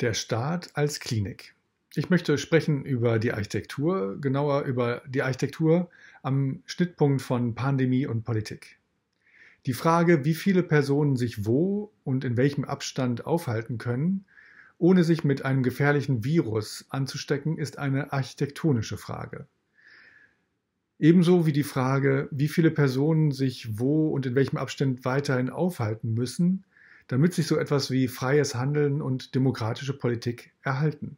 Der 0.00 0.12
Staat 0.12 0.72
als 0.74 1.00
Klinik. 1.00 1.54
Ich 1.94 2.10
möchte 2.10 2.36
sprechen 2.36 2.84
über 2.84 3.18
die 3.18 3.32
Architektur, 3.32 4.20
genauer 4.20 4.64
über 4.64 5.00
die 5.08 5.22
Architektur 5.22 5.88
am 6.22 6.62
Schnittpunkt 6.66 7.22
von 7.22 7.54
Pandemie 7.54 8.06
und 8.06 8.22
Politik. 8.22 8.78
Die 9.64 9.72
Frage, 9.72 10.26
wie 10.26 10.34
viele 10.34 10.62
Personen 10.62 11.16
sich 11.16 11.46
wo 11.46 11.94
und 12.04 12.24
in 12.24 12.36
welchem 12.36 12.66
Abstand 12.66 13.24
aufhalten 13.24 13.78
können, 13.78 14.26
ohne 14.76 15.02
sich 15.02 15.24
mit 15.24 15.46
einem 15.46 15.62
gefährlichen 15.62 16.24
Virus 16.24 16.84
anzustecken, 16.90 17.56
ist 17.56 17.78
eine 17.78 18.12
architektonische 18.12 18.98
Frage. 18.98 19.46
Ebenso 20.98 21.46
wie 21.46 21.52
die 21.52 21.62
Frage, 21.62 22.28
wie 22.30 22.48
viele 22.48 22.70
Personen 22.70 23.30
sich 23.30 23.78
wo 23.78 24.10
und 24.10 24.26
in 24.26 24.34
welchem 24.34 24.58
Abstand 24.58 25.06
weiterhin 25.06 25.48
aufhalten 25.48 26.12
müssen, 26.12 26.66
damit 27.08 27.34
sich 27.34 27.46
so 27.46 27.56
etwas 27.56 27.90
wie 27.90 28.08
freies 28.08 28.54
Handeln 28.54 29.00
und 29.00 29.34
demokratische 29.34 29.96
Politik 29.96 30.52
erhalten. 30.62 31.16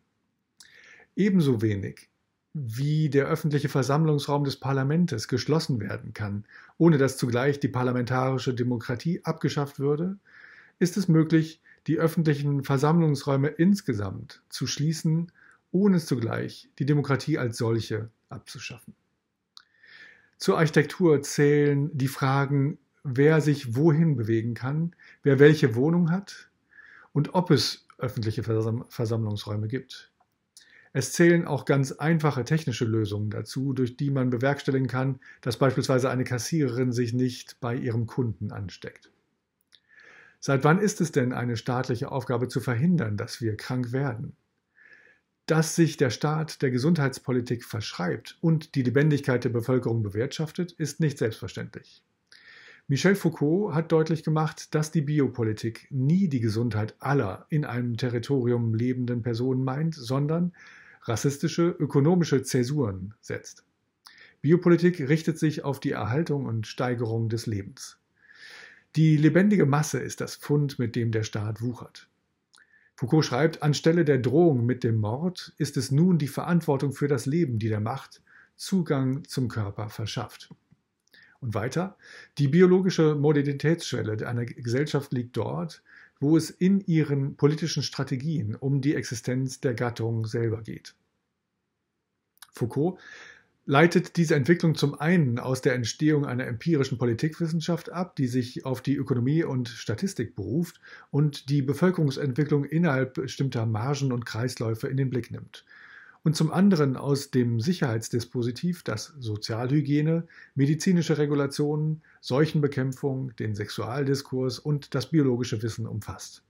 Ebenso 1.17 1.63
wenig 1.63 2.09
wie 2.55 3.09
der 3.09 3.27
öffentliche 3.27 3.69
Versammlungsraum 3.69 4.45
des 4.45 4.57
Parlaments 4.57 5.29
geschlossen 5.29 5.81
werden 5.81 6.13
kann, 6.13 6.45
ohne 6.77 6.99
dass 6.99 7.17
zugleich 7.17 7.61
die 7.61 7.69
parlamentarische 7.69 8.55
Demokratie 8.55 9.25
abgeschafft 9.25 9.79
würde, 9.79 10.19
ist 10.79 10.97
es 10.97 11.09
möglich, 11.09 11.61
die 11.87 11.99
öffentlichen 11.99 12.65
Versammlungsräume 12.65 13.49
insgesamt 13.49 14.43
zu 14.49 14.67
schließen, 14.67 15.31
ohne 15.71 15.99
zugleich 15.99 16.69
die 16.79 16.87
Demokratie 16.87 17.39
als 17.39 17.59
solche 17.59 18.11
abzuschaffen. 18.29 18.95
Zur 20.37 20.59
Architektur 20.59 21.23
zählen 21.23 21.91
die 21.97 22.09
Fragen 22.09 22.79
wer 23.17 23.41
sich 23.41 23.75
wohin 23.75 24.17
bewegen 24.17 24.55
kann, 24.55 24.95
wer 25.23 25.39
welche 25.39 25.75
Wohnung 25.75 26.11
hat 26.11 26.51
und 27.13 27.35
ob 27.35 27.51
es 27.51 27.87
öffentliche 27.99 28.43
Versammlungsräume 28.43 29.69
gibt. 29.69 30.13
Es 30.93 31.13
zählen 31.13 31.47
auch 31.47 31.65
ganz 31.65 31.93
einfache 31.93 32.45
technische 32.45 32.85
Lösungen 32.85 33.31
dazu, 33.31 33.73
durch 33.73 33.97
die 33.97 34.11
man 34.11 34.31
bewerkstelligen 34.31 34.89
kann, 34.89 35.21
dass 35.43 35.59
beispielsweise 35.59 36.11
eine 36.11 36.25
Kassiererin 36.25 36.93
sich 36.93 37.13
nicht 37.13 37.61
bei 37.61 37.75
ihrem 37.75 38.07
Kunden 38.07 38.53
ansteckt. 38.53 39.11
Seit 40.41 40.65
wann 40.65 40.79
ist 40.79 41.01
es 41.01 41.13
denn 41.13 41.33
eine 41.33 41.57
staatliche 41.57 42.11
Aufgabe 42.11 42.49
zu 42.49 42.61
verhindern, 42.61 43.17
dass 43.17 43.41
wir 43.41 43.57
krank 43.57 43.93
werden? 43.93 44.37
Dass 45.47 45.75
sich 45.75 45.97
der 45.97 46.11
Staat 46.11 46.63
der 46.63 46.71
Gesundheitspolitik 46.71 47.65
verschreibt 47.65 48.39
und 48.41 48.75
die 48.75 48.83
Lebendigkeit 48.83 49.45
der 49.45 49.51
Bevölkerung 49.51 50.03
bewirtschaftet, 50.03 50.73
ist 50.73 51.01
nicht 51.01 51.19
selbstverständlich. 51.19 52.03
Michel 52.91 53.17
Foucault 53.17 53.75
hat 53.75 53.93
deutlich 53.93 54.25
gemacht, 54.25 54.75
dass 54.75 54.91
die 54.91 55.03
Biopolitik 55.03 55.89
nie 55.91 56.27
die 56.27 56.41
Gesundheit 56.41 56.95
aller 57.01 57.45
in 57.51 57.67
einem 57.67 57.99
Territorium 57.99 58.75
lebenden 58.75 59.21
Personen 59.21 59.63
meint, 59.63 59.95
sondern 59.95 60.55
rassistische 61.03 61.69
ökonomische 61.69 62.43
Zäsuren 62.43 63.13
setzt. 63.21 63.63
Biopolitik 64.41 65.07
richtet 65.07 65.39
sich 65.39 65.65
auf 65.65 65.81
die 65.81 65.91
Erhaltung 65.91 66.47
und 66.47 66.67
Steigerung 66.67 67.29
des 67.29 67.45
Lebens. 67.45 67.99
Die 68.97 69.19
lebendige 69.19 69.67
Masse 69.67 69.99
ist 69.99 70.23
das 70.23 70.37
Fund, 70.37 70.79
mit 70.79 70.97
dem 70.97 71.13
der 71.13 71.25
Staat 71.25 71.61
wuchert. 71.61 72.09
Foucault 72.95 73.27
schreibt, 73.27 73.63
anstelle 73.63 74.07
der 74.07 74.19
Drohung 74.19 74.65
mit 74.65 74.83
dem 74.83 74.97
Mord 74.97 75.53
ist 75.59 75.77
es 75.77 75.91
nun 75.91 76.17
die 76.17 76.27
Verantwortung 76.27 76.93
für 76.93 77.07
das 77.07 77.27
Leben, 77.27 77.59
die 77.59 77.69
der 77.69 77.81
Macht 77.81 78.23
Zugang 78.57 79.25
zum 79.25 79.49
Körper 79.49 79.91
verschafft. 79.91 80.49
Und 81.41 81.55
weiter, 81.55 81.97
die 82.39 82.49
biologische 82.49 83.15
Modernitätsschwelle 83.15 84.27
einer 84.27 84.45
Gesellschaft 84.45 85.13
liegt 85.13 85.37
dort, 85.37 85.83
wo 86.21 86.37
es 86.37 86.51
in 86.51 86.81
ihren 86.81 87.37
politischen 87.37 87.83
Strategien 87.83 88.57
um 88.57 88.81
die 88.81 88.95
Existenz 88.95 89.61
der 89.61 89.75
Gattung 89.75 90.27
selber 90.27 90.63
geht. 90.63 90.95
Foucault 92.53 92.99
leitet 93.67 94.17
diese 94.17 94.35
Entwicklung 94.35 94.75
zum 94.75 94.99
einen 94.99 95.39
aus 95.39 95.61
der 95.61 95.75
Entstehung 95.75 96.25
einer 96.25 96.47
empirischen 96.47 96.99
Politikwissenschaft 96.99 97.93
ab, 97.93 98.17
die 98.17 98.27
sich 98.27 98.65
auf 98.65 98.81
die 98.81 98.97
Ökonomie 98.97 99.45
und 99.45 99.69
Statistik 99.69 100.35
beruft 100.35 100.81
und 101.11 101.51
die 101.51 101.63
Bevölkerungsentwicklung 101.63 102.65
innerhalb 102.65 103.15
bestimmter 103.15 103.67
Margen 103.67 104.11
und 104.11 104.27
Kreisläufe 104.27 104.89
in 104.89 104.97
den 104.97 105.11
Blick 105.11 105.31
nimmt 105.31 105.65
und 106.29 106.35
zum 106.35 106.53
anderen 106.53 106.99
aus 106.99 107.31
dem 107.31 107.59
Sicherheitsdispositiv, 107.59 108.83
das 108.83 109.15
Sozialhygiene, 109.19 110.27
medizinische 110.55 111.17
Regulationen, 111.17 112.03
Seuchenbekämpfung, 112.21 113.35
den 113.37 113.55
Sexualdiskurs 113.55 114.59
und 114.59 114.95
das 114.95 115.07
biologische 115.07 115.63
Wissen 115.63 115.87
umfasst. 115.87 116.43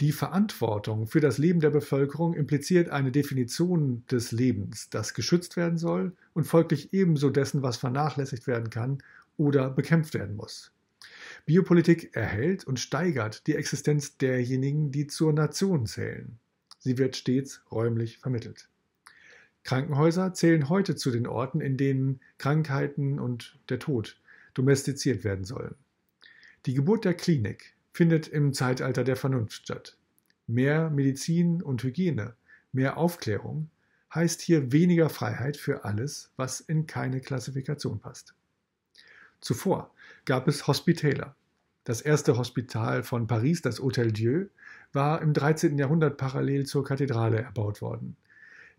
Die 0.00 0.10
Verantwortung 0.10 1.06
für 1.06 1.20
das 1.20 1.36
Leben 1.36 1.60
der 1.60 1.68
Bevölkerung 1.68 2.32
impliziert 2.32 2.88
eine 2.88 3.12
Definition 3.12 4.04
des 4.10 4.32
Lebens, 4.32 4.88
das 4.88 5.12
geschützt 5.12 5.58
werden 5.58 5.76
soll 5.76 6.16
und 6.32 6.44
folglich 6.44 6.94
ebenso 6.94 7.28
dessen, 7.28 7.60
was 7.60 7.76
vernachlässigt 7.76 8.46
werden 8.46 8.70
kann 8.70 9.02
oder 9.36 9.68
bekämpft 9.68 10.14
werden 10.14 10.34
muss. 10.34 10.72
Biopolitik 11.44 12.16
erhält 12.16 12.66
und 12.66 12.80
steigert 12.80 13.46
die 13.46 13.54
Existenz 13.54 14.16
derjenigen, 14.16 14.90
die 14.90 15.08
zur 15.08 15.34
Nation 15.34 15.84
zählen. 15.84 16.38
Sie 16.82 16.98
wird 16.98 17.14
stets 17.14 17.62
räumlich 17.70 18.18
vermittelt. 18.18 18.68
Krankenhäuser 19.62 20.34
zählen 20.34 20.68
heute 20.68 20.96
zu 20.96 21.12
den 21.12 21.28
Orten, 21.28 21.60
in 21.60 21.76
denen 21.76 22.20
Krankheiten 22.38 23.20
und 23.20 23.56
der 23.68 23.78
Tod 23.78 24.20
domestiziert 24.54 25.22
werden 25.22 25.44
sollen. 25.44 25.76
Die 26.66 26.74
Geburt 26.74 27.04
der 27.04 27.14
Klinik 27.14 27.76
findet 27.92 28.26
im 28.26 28.52
Zeitalter 28.52 29.04
der 29.04 29.14
Vernunft 29.14 29.62
statt. 29.62 29.96
Mehr 30.48 30.90
Medizin 30.90 31.62
und 31.62 31.84
Hygiene, 31.84 32.34
mehr 32.72 32.96
Aufklärung 32.96 33.70
heißt 34.12 34.40
hier 34.40 34.72
weniger 34.72 35.08
Freiheit 35.08 35.56
für 35.56 35.84
alles, 35.84 36.32
was 36.34 36.58
in 36.58 36.88
keine 36.88 37.20
Klassifikation 37.20 38.00
passt. 38.00 38.34
Zuvor 39.40 39.94
gab 40.24 40.48
es 40.48 40.66
Hospitäler. 40.66 41.36
Das 41.84 42.00
erste 42.00 42.36
Hospital 42.38 43.02
von 43.02 43.26
Paris, 43.26 43.60
das 43.60 43.80
Hôtel 43.80 44.12
Dieu, 44.12 44.46
war 44.92 45.20
im 45.20 45.32
13. 45.32 45.76
Jahrhundert 45.78 46.16
parallel 46.16 46.64
zur 46.64 46.84
Kathedrale 46.84 47.42
erbaut 47.42 47.82
worden. 47.82 48.16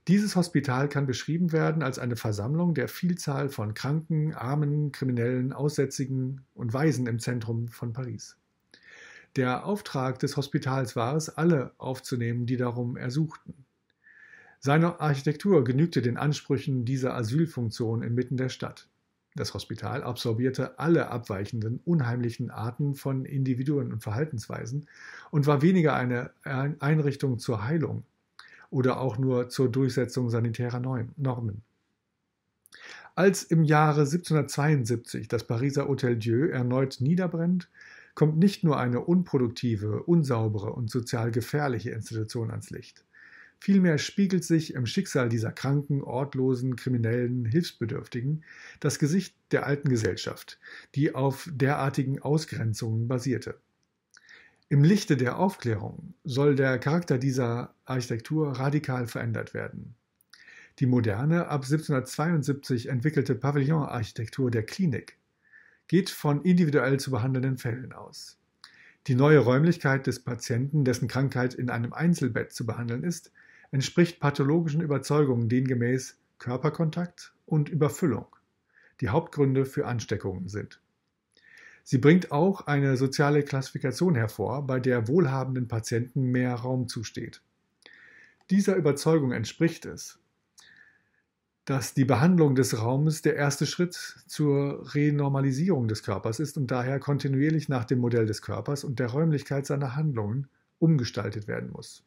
Dieses 0.08 0.38
Hospital 0.38 0.88
kann 0.88 1.06
beschrieben 1.06 1.52
werden 1.52 1.84
als 1.84 2.00
eine 2.00 2.16
Versammlung 2.16 2.74
der 2.74 2.88
Vielzahl 2.88 3.50
von 3.50 3.74
Kranken, 3.74 4.34
Armen, 4.34 4.94
Kriminellen, 4.94 5.52
Aussätzigen 5.52 6.46
und 6.54 6.74
Waisen 6.74 7.06
im 7.08 7.20
Zentrum 7.20 7.68
von 7.68 7.92
Paris. 7.92 8.38
Der 9.36 9.66
Auftrag 9.66 10.20
des 10.20 10.38
Hospitals 10.38 10.96
war 10.96 11.16
es, 11.16 11.30
alle 11.30 11.74
aufzunehmen, 11.78 12.46
die 12.46 12.58
darum 12.58 12.96
ersuchten. 12.96 13.66
Seine 14.60 15.02
Architektur 15.02 15.66
genügte 15.66 16.02
den 16.02 16.16
Ansprüchen 16.16 16.86
dieser 16.86 17.16
Asylfunktion 17.16 18.02
inmitten 18.02 18.38
der 18.38 18.50
Stadt. 18.50 18.88
Das 19.36 19.54
Hospital 19.54 20.04
absorbierte 20.04 20.78
alle 20.78 21.10
abweichenden, 21.10 21.80
unheimlichen 21.86 22.52
Arten 22.52 22.94
von 22.94 23.26
Individuen 23.26 23.92
und 23.92 24.04
Verhaltensweisen 24.04 24.88
und 25.32 25.48
war 25.48 25.62
weniger 25.62 25.96
eine 25.96 26.32
Einrichtung 26.44 27.40
zur 27.40 27.66
Heilung 27.66 28.04
oder 28.70 29.00
auch 29.00 29.18
nur 29.18 29.50
zur 29.50 29.72
Durchsetzung 29.72 30.30
sanitärer 30.30 30.80
Normen. 30.80 31.64
Als 33.16 33.44
im 33.44 33.64
Jahre 33.64 34.02
1772 34.02 35.28
das 35.28 35.46
Pariser 35.46 35.88
Hôtel 35.88 36.16
Dieu 36.16 36.48
erneut 36.48 36.98
niederbrennt, 37.00 37.70
kommt 38.16 38.38
nicht 38.38 38.64
nur 38.64 38.80
eine 38.80 39.02
unproduktive, 39.02 40.04
unsaubere 40.04 40.74
und 40.74 40.90
sozial 40.90 41.32
gefährliche 41.32 41.92
Institution 41.92 42.52
ans 42.52 42.70
Licht. 42.70 43.04
Vielmehr 43.64 43.98
spiegelt 43.98 44.44
sich 44.44 44.74
im 44.74 44.86
Schicksal 44.86 45.30
dieser 45.30 45.54
kranken, 45.54 46.04
ortlosen, 46.04 46.76
kriminellen, 46.76 47.46
Hilfsbedürftigen 47.46 48.44
das 48.82 49.00
Gesicht 49.00 49.38
der 49.52 49.66
alten 49.66 49.88
Gesellschaft, 49.88 50.60
die 50.96 51.16
auf 51.16 51.50
derartigen 51.50 52.22
Ausgrenzungen 52.22 53.08
basierte. 53.08 53.58
Im 54.68 54.84
Lichte 54.84 55.16
der 55.16 55.40
Aufklärung 55.40 56.14
soll 56.26 56.56
der 56.56 56.78
Charakter 56.78 57.18
dieser 57.18 57.74
Architektur 57.86 58.52
radikal 58.52 59.08
verändert 59.08 59.54
werden. 59.54 59.96
Die 60.80 60.86
moderne, 60.86 61.48
ab 61.48 61.64
1772 61.64 62.90
entwickelte 62.90 63.34
Pavillonarchitektur 63.34 64.52
der 64.52 64.64
Klinik 64.64 65.18
geht 65.88 66.10
von 66.10 66.42
individuell 66.42 67.00
zu 67.00 67.12
behandelnden 67.12 67.58
Fällen 67.58 67.94
aus. 67.94 68.38
Die 69.08 69.16
neue 69.16 69.40
Räumlichkeit 69.40 70.06
des 70.06 70.20
Patienten, 70.20 70.84
dessen 70.84 71.08
Krankheit 71.08 71.54
in 71.54 71.70
einem 71.70 71.94
Einzelbett 71.94 72.52
zu 72.52 72.66
behandeln 72.66 73.04
ist, 73.04 73.32
entspricht 73.74 74.20
pathologischen 74.20 74.82
Überzeugungen 74.82 75.50
demgemäß 75.50 76.20
Körperkontakt 76.38 77.34
und 77.48 77.70
Überfüllung, 77.70 78.28
die 79.02 79.10
Hauptgründe 79.10 79.66
für 79.66 79.88
Ansteckungen 79.88 80.48
sind. 80.48 80.80
Sie 81.84 81.98
bringt 81.98 82.32
auch 82.32 82.68
eine 82.68 82.98
soziale 82.98 83.42
Klassifikation 83.42 84.14
hervor, 84.14 84.68
bei 84.68 84.80
der 84.80 85.08
wohlhabenden 85.08 85.68
Patienten 85.68 86.26
mehr 86.26 86.54
Raum 86.54 86.88
zusteht. 86.88 87.42
Dieser 88.52 88.76
Überzeugung 88.76 89.32
entspricht 89.32 89.86
es, 89.86 90.20
dass 91.66 91.96
die 91.96 92.06
Behandlung 92.06 92.54
des 92.54 92.80
Raumes 92.80 93.24
der 93.24 93.36
erste 93.36 93.66
Schritt 93.66 93.96
zur 94.28 94.94
Renormalisierung 94.94 95.88
des 95.88 96.04
Körpers 96.04 96.40
ist 96.40 96.58
und 96.58 96.70
daher 96.70 97.00
kontinuierlich 97.00 97.70
nach 97.70 97.86
dem 97.86 98.00
Modell 98.00 98.28
des 98.28 98.44
Körpers 98.44 98.84
und 98.84 99.00
der 99.00 99.08
Räumlichkeit 99.08 99.66
seiner 99.66 99.96
Handlungen 99.96 100.48
umgestaltet 100.78 101.48
werden 101.48 101.72
muss. 101.72 102.04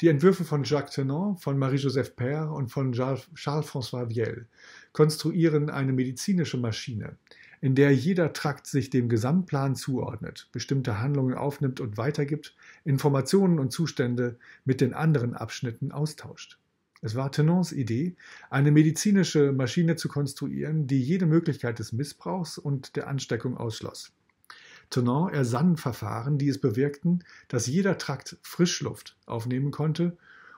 Die 0.00 0.08
Entwürfe 0.08 0.42
von 0.44 0.64
Jacques 0.64 0.94
Tennant, 0.94 1.40
von 1.40 1.56
Marie-Joseph 1.56 2.14
Père 2.16 2.48
und 2.48 2.68
von 2.68 2.92
Charles-François 2.92 4.08
Viel 4.08 4.48
konstruieren 4.92 5.70
eine 5.70 5.92
medizinische 5.92 6.56
Maschine, 6.56 7.16
in 7.60 7.76
der 7.76 7.94
jeder 7.94 8.32
Trakt 8.32 8.66
sich 8.66 8.90
dem 8.90 9.08
Gesamtplan 9.08 9.76
zuordnet, 9.76 10.48
bestimmte 10.50 10.98
Handlungen 10.98 11.34
aufnimmt 11.34 11.80
und 11.80 11.96
weitergibt, 11.96 12.56
Informationen 12.84 13.60
und 13.60 13.72
Zustände 13.72 14.36
mit 14.64 14.80
den 14.80 14.94
anderen 14.94 15.34
Abschnitten 15.34 15.92
austauscht. 15.92 16.58
Es 17.00 17.14
war 17.14 17.30
Tennants 17.30 17.70
Idee, 17.70 18.16
eine 18.50 18.72
medizinische 18.72 19.52
Maschine 19.52 19.94
zu 19.94 20.08
konstruieren, 20.08 20.88
die 20.88 21.00
jede 21.00 21.26
Möglichkeit 21.26 21.78
des 21.78 21.92
Missbrauchs 21.92 22.58
und 22.58 22.96
der 22.96 23.06
Ansteckung 23.06 23.56
ausschloss. 23.56 24.12
Tennant 24.94 25.32
ersann 25.32 25.76
Verfahren, 25.76 26.38
die 26.38 26.48
es 26.48 26.60
bewirkten, 26.60 27.24
dass 27.48 27.66
jeder 27.66 27.98
Trakt 27.98 28.38
Frischluft 28.42 29.16
aufnehmen 29.26 29.72
konnte, 29.72 30.16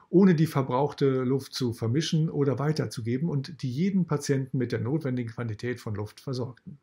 ohne 0.09 0.35
die 0.35 0.45
verbrauchte 0.45 1.23
Luft 1.23 1.55
zu 1.55 1.73
vermischen 1.73 2.29
oder 2.29 2.59
weiterzugeben 2.59 3.29
und 3.29 3.63
die 3.63 3.71
jeden 3.71 4.05
Patienten 4.05 4.59
mit 4.59 4.71
der 4.71 4.79
notwendigen 4.79 5.31
Quantität 5.31 5.79
von 5.79 5.95
Luft 5.95 6.19
versorgten. 6.19 6.77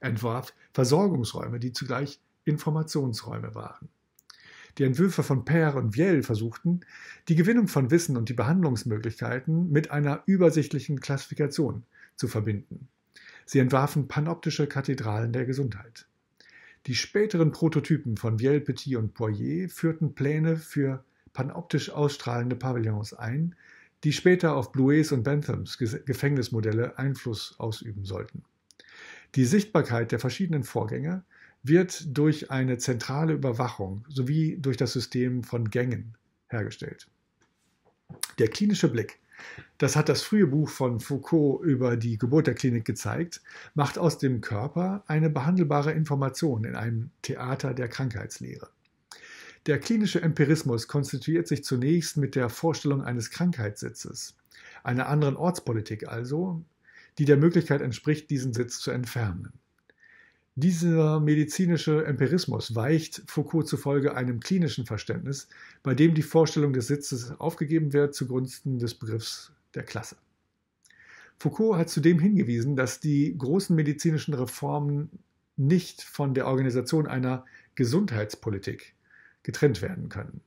Er 0.00 0.08
entwarf 0.08 0.54
Versorgungsräume, 0.72 1.60
die 1.60 1.72
zugleich 1.72 2.18
Informationsräume 2.44 3.54
waren. 3.54 3.90
Die 4.78 4.84
Entwürfe 4.84 5.22
von 5.22 5.44
Père 5.44 5.74
und 5.74 5.92
Viel 5.92 6.22
versuchten, 6.22 6.80
die 7.28 7.34
Gewinnung 7.34 7.68
von 7.68 7.90
Wissen 7.90 8.16
und 8.16 8.30
die 8.30 8.34
Behandlungsmöglichkeiten 8.34 9.70
mit 9.70 9.90
einer 9.90 10.22
übersichtlichen 10.24 11.00
Klassifikation 11.00 11.84
zu 12.16 12.26
verbinden. 12.26 12.88
Sie 13.44 13.58
entwarfen 13.58 14.08
panoptische 14.08 14.66
Kathedralen 14.66 15.32
der 15.32 15.44
Gesundheit. 15.44 16.06
Die 16.86 16.94
späteren 16.94 17.52
Prototypen 17.52 18.16
von 18.16 18.38
Viel, 18.38 18.60
Petit 18.60 18.96
und 18.96 19.14
Poirier 19.14 19.68
führten 19.68 20.14
Pläne 20.14 20.56
für 20.56 21.04
panoptisch 21.32 21.90
ausstrahlende 21.90 22.56
Pavillons 22.56 23.12
ein, 23.12 23.54
die 24.04 24.12
später 24.12 24.56
auf 24.56 24.72
Bluets 24.72 25.12
und 25.12 25.22
Benthams 25.22 25.76
Gefängnismodelle 25.78 26.98
Einfluss 26.98 27.54
ausüben 27.58 28.04
sollten. 28.04 28.42
Die 29.34 29.44
Sichtbarkeit 29.44 30.10
der 30.10 30.18
verschiedenen 30.18 30.64
Vorgänge 30.64 31.22
wird 31.62 32.16
durch 32.16 32.50
eine 32.50 32.78
zentrale 32.78 33.34
Überwachung 33.34 34.04
sowie 34.08 34.56
durch 34.58 34.78
das 34.78 34.92
System 34.92 35.44
von 35.44 35.70
Gängen 35.70 36.16
hergestellt. 36.48 37.06
Der 38.38 38.48
klinische 38.48 38.88
Blick 38.88 39.20
das 39.78 39.96
hat 39.96 40.08
das 40.08 40.22
frühe 40.22 40.46
Buch 40.46 40.68
von 40.68 41.00
Foucault 41.00 41.64
über 41.64 41.96
die 41.96 42.18
Geburt 42.18 42.46
der 42.46 42.54
Klinik 42.54 42.84
gezeigt, 42.84 43.40
macht 43.74 43.98
aus 43.98 44.18
dem 44.18 44.40
Körper 44.40 45.04
eine 45.06 45.30
behandelbare 45.30 45.92
Information 45.92 46.64
in 46.64 46.76
einem 46.76 47.10
Theater 47.22 47.74
der 47.74 47.88
Krankheitslehre. 47.88 48.68
Der 49.66 49.78
klinische 49.78 50.22
Empirismus 50.22 50.88
konstituiert 50.88 51.46
sich 51.46 51.64
zunächst 51.64 52.16
mit 52.16 52.34
der 52.34 52.48
Vorstellung 52.48 53.02
eines 53.02 53.30
Krankheitssitzes, 53.30 54.34
einer 54.82 55.08
anderen 55.08 55.36
Ortspolitik 55.36 56.08
also, 56.08 56.62
die 57.18 57.26
der 57.26 57.36
Möglichkeit 57.36 57.82
entspricht, 57.82 58.30
diesen 58.30 58.54
Sitz 58.54 58.78
zu 58.78 58.90
entfernen. 58.90 59.52
Dieser 60.56 61.20
medizinische 61.20 62.04
Empirismus 62.04 62.74
weicht 62.74 63.22
Foucault 63.26 63.68
zufolge 63.68 64.14
einem 64.16 64.40
klinischen 64.40 64.84
Verständnis, 64.84 65.48
bei 65.82 65.94
dem 65.94 66.14
die 66.14 66.22
Vorstellung 66.22 66.72
des 66.72 66.88
Sitzes 66.88 67.32
aufgegeben 67.38 67.92
wird 67.92 68.14
zugunsten 68.14 68.78
des 68.78 68.94
Begriffs 68.94 69.52
der 69.74 69.84
Klasse. 69.84 70.16
Foucault 71.38 71.78
hat 71.78 71.88
zudem 71.88 72.18
hingewiesen, 72.18 72.76
dass 72.76 73.00
die 73.00 73.36
großen 73.38 73.74
medizinischen 73.74 74.34
Reformen 74.34 75.10
nicht 75.56 76.02
von 76.02 76.34
der 76.34 76.46
Organisation 76.46 77.06
einer 77.06 77.44
Gesundheitspolitik 77.76 78.94
getrennt 79.42 79.80
werden 79.80 80.08
können 80.08 80.42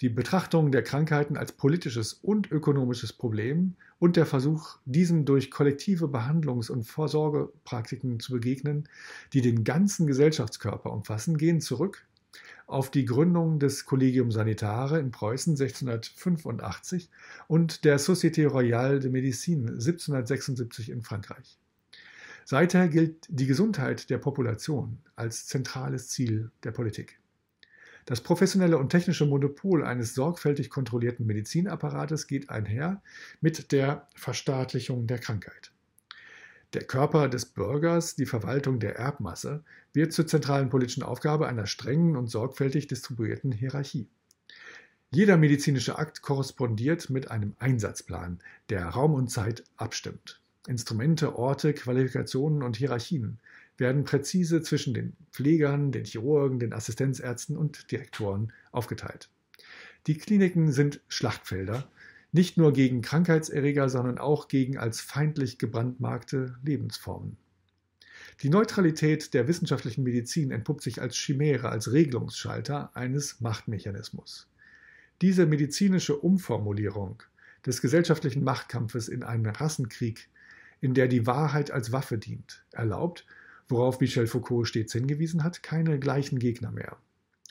die 0.00 0.08
Betrachtung 0.08 0.72
der 0.72 0.82
Krankheiten 0.82 1.36
als 1.36 1.52
politisches 1.52 2.14
und 2.14 2.50
ökonomisches 2.50 3.12
Problem 3.12 3.74
und 3.98 4.16
der 4.16 4.24
Versuch, 4.24 4.78
diesem 4.86 5.26
durch 5.26 5.50
kollektive 5.50 6.06
Behandlungs- 6.06 6.70
und 6.70 6.84
Vorsorgepraktiken 6.84 8.18
zu 8.18 8.32
begegnen, 8.32 8.88
die 9.34 9.42
den 9.42 9.62
ganzen 9.62 10.06
Gesellschaftskörper 10.06 10.90
umfassen, 10.90 11.36
gehen 11.36 11.60
zurück 11.60 12.06
auf 12.66 12.90
die 12.90 13.04
Gründung 13.04 13.58
des 13.58 13.84
Collegium 13.84 14.30
Sanitare 14.30 15.00
in 15.00 15.10
Preußen 15.10 15.54
1685 15.54 17.10
und 17.48 17.84
der 17.84 17.98
Société 17.98 18.46
Royale 18.46 19.00
de 19.00 19.10
Médecine 19.10 19.70
1776 19.70 20.88
in 20.90 21.02
Frankreich. 21.02 21.58
Seither 22.44 22.88
gilt 22.88 23.26
die 23.28 23.46
Gesundheit 23.46 24.08
der 24.08 24.18
Population 24.18 24.98
als 25.14 25.46
zentrales 25.46 26.08
Ziel 26.08 26.50
der 26.64 26.70
Politik. 26.70 27.19
Das 28.10 28.20
professionelle 28.20 28.76
und 28.76 28.88
technische 28.88 29.24
Monopol 29.24 29.84
eines 29.84 30.16
sorgfältig 30.16 30.68
kontrollierten 30.68 31.26
Medizinapparates 31.26 32.26
geht 32.26 32.50
einher 32.50 33.00
mit 33.40 33.70
der 33.70 34.08
Verstaatlichung 34.16 35.06
der 35.06 35.20
Krankheit. 35.20 35.70
Der 36.72 36.82
Körper 36.82 37.28
des 37.28 37.46
Bürgers, 37.46 38.16
die 38.16 38.26
Verwaltung 38.26 38.80
der 38.80 38.96
Erbmasse, 38.96 39.62
wird 39.92 40.12
zur 40.12 40.26
zentralen 40.26 40.70
politischen 40.70 41.04
Aufgabe 41.04 41.46
einer 41.46 41.68
strengen 41.68 42.16
und 42.16 42.26
sorgfältig 42.26 42.88
distribuierten 42.88 43.52
Hierarchie. 43.52 44.08
Jeder 45.12 45.36
medizinische 45.36 45.96
Akt 45.96 46.20
korrespondiert 46.20 47.10
mit 47.10 47.30
einem 47.30 47.54
Einsatzplan, 47.60 48.40
der 48.70 48.86
Raum 48.86 49.14
und 49.14 49.30
Zeit 49.30 49.62
abstimmt. 49.76 50.40
Instrumente, 50.66 51.36
Orte, 51.36 51.74
Qualifikationen 51.74 52.64
und 52.64 52.76
Hierarchien 52.76 53.38
werden 53.80 54.04
präzise 54.04 54.62
zwischen 54.62 54.94
den 54.94 55.16
Pflegern, 55.32 55.90
den 55.90 56.04
Chirurgen, 56.04 56.60
den 56.60 56.72
Assistenzärzten 56.72 57.56
und 57.56 57.90
Direktoren 57.90 58.52
aufgeteilt. 58.70 59.30
Die 60.06 60.16
Kliniken 60.16 60.70
sind 60.70 61.00
Schlachtfelder, 61.08 61.90
nicht 62.32 62.56
nur 62.56 62.72
gegen 62.72 63.02
Krankheitserreger, 63.02 63.88
sondern 63.88 64.18
auch 64.18 64.48
gegen 64.48 64.78
als 64.78 65.00
feindlich 65.00 65.58
gebrandmarkte 65.58 66.56
Lebensformen. 66.62 67.36
Die 68.42 68.48
Neutralität 68.48 69.34
der 69.34 69.48
wissenschaftlichen 69.48 70.04
Medizin 70.04 70.50
entpuppt 70.50 70.82
sich 70.82 71.00
als 71.00 71.16
Chimäre, 71.16 71.68
als 71.68 71.92
Regelungsschalter 71.92 72.94
eines 72.94 73.40
Machtmechanismus. 73.40 74.48
Diese 75.20 75.44
medizinische 75.44 76.16
Umformulierung 76.16 77.22
des 77.66 77.82
gesellschaftlichen 77.82 78.42
Machtkampfes 78.42 79.08
in 79.08 79.22
einen 79.22 79.46
Rassenkrieg, 79.46 80.28
in 80.80 80.94
der 80.94 81.08
die 81.08 81.26
Wahrheit 81.26 81.70
als 81.70 81.92
Waffe 81.92 82.16
dient, 82.16 82.64
erlaubt, 82.72 83.26
worauf 83.70 84.00
Michel 84.00 84.26
Foucault 84.26 84.66
stets 84.66 84.92
hingewiesen 84.92 85.44
hat, 85.44 85.62
keine 85.62 85.98
gleichen 85.98 86.38
Gegner 86.38 86.70
mehr. 86.70 86.96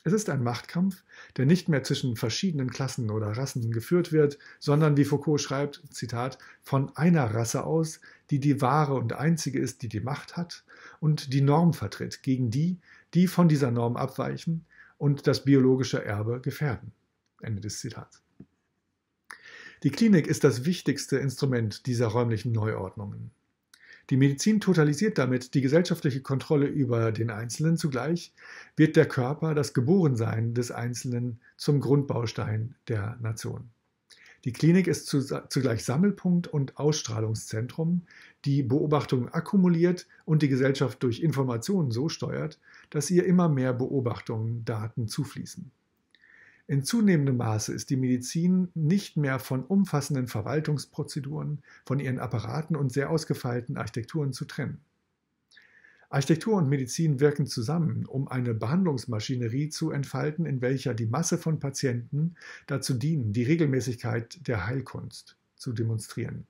Es 0.02 0.14
ist 0.14 0.30
ein 0.30 0.42
Machtkampf, 0.42 1.04
der 1.36 1.44
nicht 1.44 1.68
mehr 1.68 1.82
zwischen 1.82 2.16
verschiedenen 2.16 2.70
Klassen 2.70 3.10
oder 3.10 3.36
Rassen 3.36 3.70
geführt 3.70 4.12
wird, 4.12 4.38
sondern, 4.58 4.96
wie 4.96 5.04
Foucault 5.04 5.40
schreibt, 5.40 5.82
Zitat, 5.90 6.38
von 6.62 6.96
einer 6.96 7.34
Rasse 7.34 7.64
aus, 7.64 8.00
die 8.30 8.38
die 8.38 8.62
wahre 8.62 8.94
und 8.94 9.12
einzige 9.12 9.58
ist, 9.58 9.82
die 9.82 9.88
die 9.88 10.00
Macht 10.00 10.36
hat 10.38 10.64
und 11.00 11.34
die 11.34 11.42
Norm 11.42 11.74
vertritt, 11.74 12.22
gegen 12.22 12.50
die, 12.50 12.78
die 13.12 13.26
von 13.26 13.48
dieser 13.48 13.70
Norm 13.70 13.96
abweichen 13.96 14.64
und 14.96 15.26
das 15.26 15.44
biologische 15.44 16.02
Erbe 16.02 16.40
gefährden. 16.40 16.92
Ende 17.42 17.60
des 17.60 17.80
Zitats. 17.80 18.22
Die 19.82 19.90
Klinik 19.90 20.26
ist 20.26 20.44
das 20.44 20.64
wichtigste 20.64 21.18
Instrument 21.18 21.86
dieser 21.86 22.08
räumlichen 22.08 22.52
Neuordnungen. 22.52 23.30
Die 24.10 24.16
Medizin 24.16 24.60
totalisiert 24.60 25.18
damit 25.18 25.54
die 25.54 25.60
gesellschaftliche 25.60 26.20
Kontrolle 26.20 26.66
über 26.66 27.12
den 27.12 27.30
Einzelnen. 27.30 27.76
Zugleich 27.76 28.34
wird 28.76 28.96
der 28.96 29.06
Körper, 29.06 29.54
das 29.54 29.72
Geborensein 29.72 30.52
des 30.52 30.72
Einzelnen 30.72 31.38
zum 31.56 31.80
Grundbaustein 31.80 32.74
der 32.88 33.16
Nation. 33.20 33.70
Die 34.44 34.52
Klinik 34.52 34.88
ist 34.88 35.06
zugleich 35.06 35.84
Sammelpunkt 35.84 36.48
und 36.48 36.78
Ausstrahlungszentrum, 36.78 38.02
die 38.46 38.62
Beobachtungen 38.62 39.28
akkumuliert 39.28 40.08
und 40.24 40.42
die 40.42 40.48
Gesellschaft 40.48 41.02
durch 41.02 41.20
Informationen 41.20 41.90
so 41.90 42.08
steuert, 42.08 42.58
dass 42.88 43.10
ihr 43.10 43.26
immer 43.26 43.48
mehr 43.48 43.74
Beobachtungen, 43.74 44.64
Daten 44.64 45.08
zufließen. 45.08 45.70
In 46.70 46.84
zunehmendem 46.84 47.36
Maße 47.36 47.74
ist 47.74 47.90
die 47.90 47.96
Medizin 47.96 48.68
nicht 48.74 49.16
mehr 49.16 49.40
von 49.40 49.64
umfassenden 49.64 50.28
Verwaltungsprozeduren, 50.28 51.62
von 51.84 51.98
ihren 51.98 52.20
Apparaten 52.20 52.76
und 52.76 52.92
sehr 52.92 53.10
ausgefeilten 53.10 53.76
Architekturen 53.76 54.32
zu 54.32 54.44
trennen. 54.44 54.78
Architektur 56.10 56.54
und 56.54 56.68
Medizin 56.68 57.18
wirken 57.18 57.48
zusammen, 57.48 58.06
um 58.06 58.28
eine 58.28 58.54
Behandlungsmaschinerie 58.54 59.70
zu 59.70 59.90
entfalten, 59.90 60.46
in 60.46 60.60
welcher 60.60 60.94
die 60.94 61.06
Masse 61.06 61.38
von 61.38 61.58
Patienten 61.58 62.36
dazu 62.68 62.94
dienen, 62.94 63.32
die 63.32 63.42
Regelmäßigkeit 63.42 64.46
der 64.46 64.68
Heilkunst 64.68 65.36
zu 65.56 65.72
demonstrieren. 65.72 66.46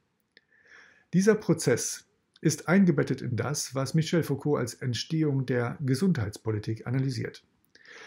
Dieser 1.14 1.34
Prozess 1.34 2.04
ist 2.42 2.68
eingebettet 2.68 3.22
in 3.22 3.36
das, 3.36 3.74
was 3.74 3.94
Michel 3.94 4.22
Foucault 4.22 4.60
als 4.60 4.74
Entstehung 4.74 5.46
der 5.46 5.78
Gesundheitspolitik 5.80 6.86
analysiert. 6.86 7.42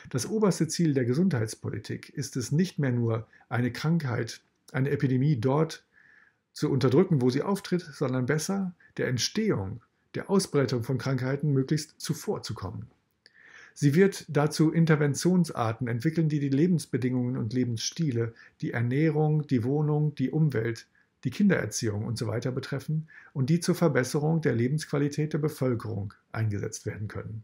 Das 0.10 0.30
oberste 0.30 0.68
Ziel 0.68 0.94
der 0.94 1.06
Gesundheitspolitik 1.06 2.10
ist 2.10 2.36
es 2.36 2.52
nicht 2.52 2.80
mehr 2.80 2.92
nur, 2.92 3.28
eine 3.50 3.72
Krankheit, 3.72 4.42
eine 4.72 4.90
Epidemie 4.90 5.38
dort 5.38 5.86
zu 6.52 6.70
unterdrücken, 6.70 7.22
wo 7.22 7.30
sie 7.30 7.42
auftritt, 7.42 7.82
sondern 7.82 8.26
besser 8.26 8.76
der 8.98 9.08
Entstehung, 9.08 9.82
der 10.16 10.30
Ausbreitung 10.30 10.84
von 10.84 10.98
Krankheiten 10.98 11.52
möglichst 11.52 12.00
zuvorzukommen. 12.00 12.88
Sie 13.74 13.96
wird 13.96 14.26
dazu 14.28 14.72
Interventionsarten 14.72 15.88
entwickeln, 15.88 16.30
die 16.30 16.40
die 16.40 16.50
Lebensbedingungen 16.50 17.38
und 17.38 17.54
Lebensstile, 17.54 18.34
die 18.62 18.72
Ernährung, 18.72 19.48
die 19.48 19.64
Wohnung, 19.64 20.14
die 20.14 20.30
Umwelt, 20.30 20.86
die 21.24 21.32
Kindererziehung 21.32 22.06
usw. 22.06 22.40
So 22.42 22.52
betreffen 22.52 23.08
und 23.34 23.50
die 23.50 23.60
zur 23.60 23.74
Verbesserung 23.74 24.42
der 24.42 24.54
Lebensqualität 24.54 25.34
der 25.34 25.40
Bevölkerung 25.40 26.14
eingesetzt 26.32 26.86
werden 26.86 27.08
können. 27.08 27.44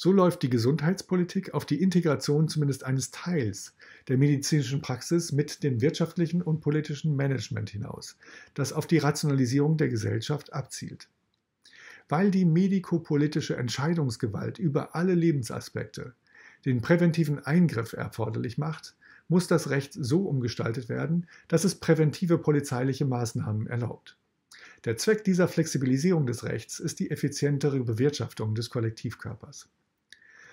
So 0.00 0.12
läuft 0.12 0.44
die 0.44 0.48
Gesundheitspolitik 0.48 1.54
auf 1.54 1.66
die 1.66 1.82
Integration 1.82 2.46
zumindest 2.46 2.84
eines 2.84 3.10
Teils 3.10 3.74
der 4.06 4.16
medizinischen 4.16 4.80
Praxis 4.80 5.32
mit 5.32 5.64
dem 5.64 5.80
wirtschaftlichen 5.80 6.40
und 6.40 6.60
politischen 6.60 7.16
Management 7.16 7.70
hinaus, 7.70 8.16
das 8.54 8.72
auf 8.72 8.86
die 8.86 8.98
Rationalisierung 8.98 9.76
der 9.76 9.88
Gesellschaft 9.88 10.52
abzielt. 10.52 11.08
Weil 12.08 12.30
die 12.30 12.44
medikopolitische 12.44 13.56
Entscheidungsgewalt 13.56 14.60
über 14.60 14.94
alle 14.94 15.14
Lebensaspekte 15.14 16.14
den 16.64 16.80
präventiven 16.80 17.44
Eingriff 17.44 17.92
erforderlich 17.92 18.56
macht, 18.56 18.94
muss 19.26 19.48
das 19.48 19.68
Recht 19.68 19.94
so 19.94 20.28
umgestaltet 20.28 20.88
werden, 20.88 21.26
dass 21.48 21.64
es 21.64 21.74
präventive 21.74 22.38
polizeiliche 22.38 23.04
Maßnahmen 23.04 23.66
erlaubt. 23.66 24.16
Der 24.84 24.96
Zweck 24.96 25.24
dieser 25.24 25.48
Flexibilisierung 25.48 26.24
des 26.24 26.44
Rechts 26.44 26.78
ist 26.78 27.00
die 27.00 27.10
effizientere 27.10 27.80
Bewirtschaftung 27.80 28.54
des 28.54 28.70
Kollektivkörpers. 28.70 29.68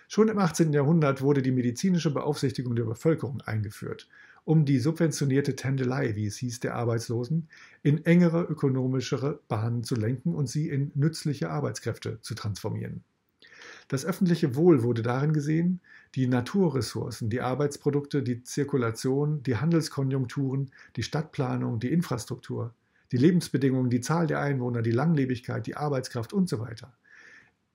Schon 0.07 0.27
im 0.27 0.37
18. 0.37 0.71
Jahrhundert 0.71 1.21
wurde 1.21 1.41
die 1.41 1.51
medizinische 1.51 2.11
Beaufsichtigung 2.11 2.75
der 2.75 2.83
Bevölkerung 2.83 3.41
eingeführt, 3.41 4.07
um 4.43 4.63
die 4.63 4.79
subventionierte 4.79 5.55
Tändelei, 5.55 6.15
wie 6.15 6.27
es 6.27 6.37
hieß, 6.37 6.59
der 6.59 6.75
Arbeitslosen 6.75 7.49
in 7.81 8.05
engere 8.05 8.43
ökonomischere 8.43 9.39
Bahnen 9.47 9.83
zu 9.83 9.95
lenken 9.95 10.35
und 10.35 10.47
sie 10.47 10.69
in 10.69 10.91
nützliche 10.93 11.49
Arbeitskräfte 11.49 12.19
zu 12.21 12.35
transformieren. 12.35 13.03
Das 13.87 14.05
öffentliche 14.05 14.55
Wohl 14.55 14.83
wurde 14.83 15.01
darin 15.01 15.33
gesehen, 15.33 15.79
die 16.15 16.27
Naturressourcen, 16.27 17.29
die 17.29 17.41
Arbeitsprodukte, 17.41 18.23
die 18.23 18.43
Zirkulation, 18.43 19.43
die 19.43 19.57
Handelskonjunkturen, 19.57 20.71
die 20.95 21.03
Stadtplanung, 21.03 21.79
die 21.79 21.91
Infrastruktur, 21.91 22.73
die 23.11 23.17
Lebensbedingungen, 23.17 23.89
die 23.89 24.01
Zahl 24.01 24.27
der 24.27 24.39
Einwohner, 24.39 24.81
die 24.81 24.91
Langlebigkeit, 24.91 25.67
die 25.67 25.75
Arbeitskraft 25.75 26.33
und 26.33 26.49
so 26.49 26.59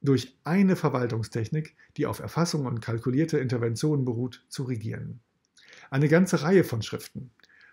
durch 0.02 0.36
eine 0.44 0.76
Verwaltungstechnik, 0.76 1.76
die 1.96 2.06
auf 2.06 2.20
Erfassung 2.20 2.66
und 2.66 2.80
kalkulierte 2.80 3.38
Interventionen 3.38 4.04
beruht, 4.04 4.44
zu 4.48 4.64
regieren. 4.64 5.20
Eine 5.90 6.08
ganze 6.08 6.42
Reihe 6.42 6.64
von 6.64 6.82
Schriften, 6.82 7.30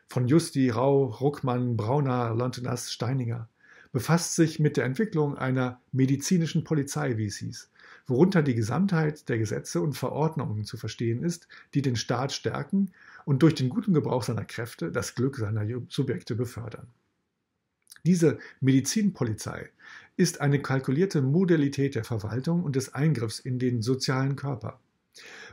von 0.08 0.28
Justi, 0.28 0.70
Rau, 0.70 1.06
Ruckmann, 1.06 1.78
Brauner, 1.78 2.34
Lontenas, 2.34 2.92
Steininger, 2.92 3.50
befasst 3.92 4.36
sich 4.36 4.60
mit 4.60 4.78
der 4.78 4.86
Entwicklung 4.86 5.38
einer 5.38 5.82
medizinischen 5.92 6.64
Polizei, 6.64 7.18
wie 7.18 7.26
es 7.26 7.38
hieß, 7.38 7.70
worunter 8.06 8.44
die 8.44 8.56
Gesamtheit 8.56 9.30
der 9.30 9.38
Gesetze 9.38 9.82
und 9.82 9.94
Verordnungen 9.94 10.66
zu 10.66 10.78
verstehen 10.78 11.24
ist, 11.24 11.48
die 11.74 11.82
den 11.82 11.96
Staat 11.96 12.32
stärken 12.32 12.92
und 13.26 13.44
durch 13.44 13.56
den 13.56 13.70
guten 13.70 13.94
Gebrauch 13.94 14.24
seiner 14.24 14.46
Kräfte 14.46 14.92
das 14.92 15.16
Glück 15.16 15.38
seiner 15.38 15.66
Subjekte 15.90 16.36
befördern. 16.36 16.88
Diese 18.06 18.40
Medizinpolizei 18.62 19.70
ist 20.18 20.42
eine 20.42 20.60
kalkulierte 20.60 21.22
Modalität 21.22 21.96
der 21.96 22.04
Verwaltung 22.04 22.64
und 22.64 22.76
des 22.76 22.94
Eingriffs 22.94 23.40
in 23.40 23.60
den 23.60 23.84
sozialen 23.84 24.36
Körper, 24.36 24.80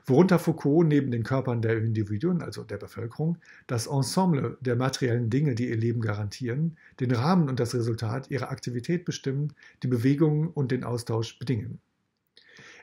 worunter 0.07 0.39
Foucault 0.39 0.89
neben 0.89 1.11
den 1.11 1.23
Körpern 1.23 1.61
der 1.61 1.77
Individuen, 1.77 2.43
also 2.43 2.65
der 2.65 2.79
Bevölkerung, 2.79 3.39
das 3.67 3.87
Ensemble 3.87 4.57
der 4.61 4.77
materiellen 4.77 5.29
Dinge, 5.29 5.55
die 5.55 5.69
ihr 5.69 5.77
Leben 5.77 6.01
garantieren, 6.01 6.79
den 6.99 7.13
Rahmen 7.13 7.49
und 7.51 7.61
das 7.61 7.75
Resultat 7.75 8.31
ihrer 8.31 8.51
Aktivität 8.51 9.05
bestimmen, 9.05 9.53
die 9.83 9.89
Bewegungen 9.89 10.49
und 10.49 10.73
den 10.73 10.83
Austausch 10.83 11.39
bedingen. 11.39 11.79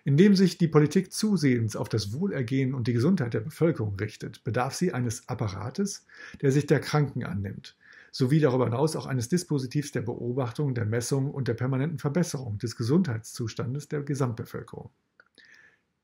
Indem 0.04 0.36
sich 0.36 0.58
die 0.58 0.68
Politik 0.68 1.12
zusehends 1.12 1.76
auf 1.76 1.90
das 1.90 2.14
Wohlergehen 2.14 2.74
und 2.74 2.88
die 2.88 2.94
Gesundheit 2.94 3.34
der 3.36 3.42
Bevölkerung 3.42 3.96
richtet, 3.96 4.44
bedarf 4.44 4.74
sie 4.74 4.94
eines 4.94 5.28
Apparates, 5.30 6.06
der 6.42 6.52
sich 6.52 6.66
der 6.66 6.80
Kranken 6.80 7.24
annimmt, 7.24 7.76
sowie 8.12 8.40
darüber 8.40 8.66
hinaus 8.66 8.96
auch 8.96 9.06
eines 9.06 9.30
Dispositivs 9.30 9.92
der 9.92 10.02
Beobachtung, 10.02 10.76
der 10.76 10.86
Messung 10.86 11.32
und 11.32 11.48
der 11.48 11.54
permanenten 11.54 11.98
Verbesserung 11.98 12.58
des 12.58 12.76
Gesundheitszustandes 12.76 13.88
der 13.88 14.02
Gesamtbevölkerung. 14.02 14.92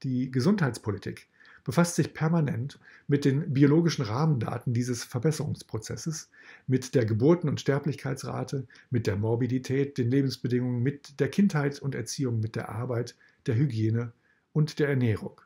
Die 0.04 0.32
Gesundheitspolitik 0.32 1.28
befasst 1.68 1.96
sich 1.96 2.14
permanent 2.14 2.80
mit 3.08 3.26
den 3.26 3.54
biologischen 3.54 4.06
Rahmendaten 4.06 4.74
dieses 4.74 5.04
Verbesserungsprozesses, 5.04 6.30
mit 6.66 6.96
der 6.96 7.06
Geburten- 7.06 7.50
und 7.50 7.60
Sterblichkeitsrate, 7.60 8.66
mit 8.90 9.06
der 9.06 9.18
Morbidität, 9.18 9.98
den 9.98 10.10
Lebensbedingungen, 10.10 10.82
mit 10.82 11.20
der 11.20 11.30
Kindheit 11.30 11.82
und 11.82 11.94
Erziehung, 11.94 12.40
mit 12.40 12.56
der 12.56 12.70
Arbeit, 12.70 13.16
der 13.48 13.56
Hygiene 13.56 14.14
und 14.54 14.80
der 14.80 14.88
Ernährung. 14.88 15.42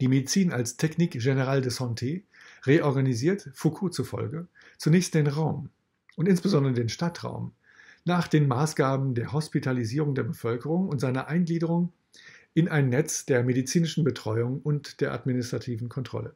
Die 0.00 0.08
Medizin 0.08 0.50
als 0.50 0.78
Technique 0.78 1.20
générale 1.20 1.60
de 1.60 1.70
santé 1.70 2.22
reorganisiert, 2.66 3.50
Foucault 3.54 3.94
zufolge, 3.94 4.48
zunächst 4.78 5.14
den 5.14 5.26
Raum 5.26 5.70
und 6.16 6.28
insbesondere 6.28 6.74
den 6.74 6.88
Stadtraum 6.88 7.52
nach 8.04 8.28
den 8.28 8.46
Maßgaben 8.48 9.14
der 9.14 9.32
Hospitalisierung 9.32 10.14
der 10.14 10.24
Bevölkerung 10.24 10.88
und 10.88 11.00
seiner 11.00 11.28
Eingliederung 11.28 11.92
in 12.52 12.68
ein 12.68 12.88
Netz 12.88 13.26
der 13.26 13.42
medizinischen 13.42 14.04
Betreuung 14.04 14.60
und 14.60 15.00
der 15.00 15.12
administrativen 15.12 15.88
Kontrolle. 15.88 16.34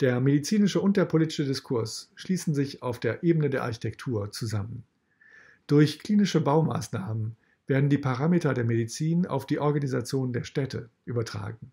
Der 0.00 0.20
medizinische 0.20 0.80
und 0.80 0.96
der 0.96 1.04
politische 1.04 1.44
Diskurs 1.44 2.10
schließen 2.14 2.54
sich 2.54 2.82
auf 2.82 3.00
der 3.00 3.22
Ebene 3.24 3.50
der 3.50 3.64
Architektur 3.64 4.30
zusammen. 4.30 4.84
Durch 5.66 5.98
klinische 5.98 6.40
Baumaßnahmen 6.40 7.36
werden 7.66 7.90
die 7.90 7.98
Parameter 7.98 8.54
der 8.54 8.64
Medizin 8.64 9.26
auf 9.26 9.44
die 9.44 9.58
Organisation 9.58 10.32
der 10.32 10.44
Städte 10.44 10.88
übertragen. 11.04 11.72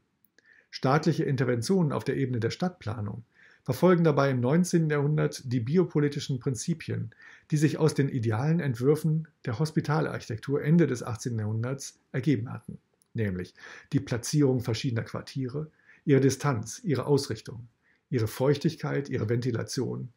Staatliche 0.75 1.23
Interventionen 1.23 1.93
auf 1.93 2.03
der 2.03 2.17
Ebene 2.17 2.41
der 2.41 2.49
Stadtplanung 2.49 3.23
verfolgen 3.63 4.03
dabei 4.03 4.31
im 4.31 4.41
19. 4.41 4.89
Jahrhundert 4.89 5.41
die 5.45 5.61
biopolitischen 5.61 6.37
Prinzipien, 6.41 7.15
die 7.49 7.55
sich 7.55 7.77
aus 7.77 7.93
den 7.93 8.09
idealen 8.09 8.59
Entwürfen 8.59 9.29
der 9.45 9.57
Hospitalarchitektur 9.57 10.61
Ende 10.61 10.85
des 10.85 11.01
18. 11.01 11.39
Jahrhunderts 11.39 11.97
ergeben 12.11 12.51
hatten, 12.51 12.77
nämlich 13.13 13.53
die 13.93 14.01
Platzierung 14.01 14.59
verschiedener 14.59 15.03
Quartiere, 15.03 15.71
ihre 16.03 16.19
Distanz, 16.19 16.81
ihre 16.83 17.05
Ausrichtung, 17.05 17.69
ihre 18.09 18.27
Feuchtigkeit, 18.27 19.07
ihre 19.07 19.29
Ventilation, 19.29 20.09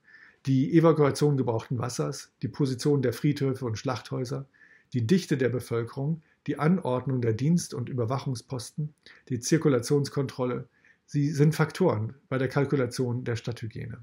die 0.47 0.77
Evakuation 0.77 1.37
gebrauchten 1.37 1.79
Wassers, 1.79 2.33
die 2.43 2.49
Position 2.49 3.00
der 3.00 3.12
Friedhöfe 3.12 3.65
und 3.65 3.79
Schlachthäuser, 3.79 4.49
die 4.93 5.07
Dichte 5.07 5.37
der 5.37 5.50
Bevölkerung, 5.50 6.21
die 6.49 6.59
Anordnung 6.59 7.21
der 7.21 7.35
Dienst- 7.35 7.75
und 7.75 7.90
Überwachungsposten, 7.90 8.95
die 9.28 9.38
Zirkulationskontrolle, 9.38 10.67
Sie 11.05 11.31
sind 11.31 11.55
Faktoren 11.55 12.14
bei 12.28 12.38
der 12.38 12.49
Kalkulation 12.49 13.25
der 13.25 13.37
Stadthygiene. 13.37 13.99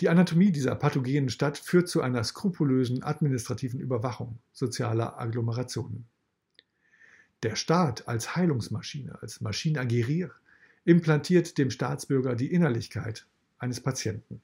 Die 0.00 0.08
Anatomie 0.08 0.50
dieser 0.50 0.74
pathogenen 0.74 1.28
Stadt 1.28 1.58
führt 1.58 1.88
zu 1.88 2.00
einer 2.02 2.24
skrupulösen 2.24 3.02
administrativen 3.02 3.80
Überwachung 3.80 4.38
sozialer 4.52 5.20
Agglomerationen. 5.20 6.06
Der 7.42 7.56
Staat 7.56 8.08
als 8.08 8.34
Heilungsmaschine, 8.36 9.20
als 9.20 9.40
Maschine 9.40 9.80
à 9.80 10.30
implantiert 10.84 11.58
dem 11.58 11.70
Staatsbürger 11.70 12.36
die 12.36 12.52
Innerlichkeit 12.52 13.26
eines 13.58 13.80
Patienten. 13.80 14.40